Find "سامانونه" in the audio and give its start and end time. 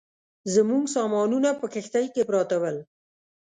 0.95-1.49